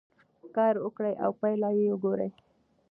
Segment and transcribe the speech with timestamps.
[0.55, 2.29] کار وکړئ او پایله یې وګورئ.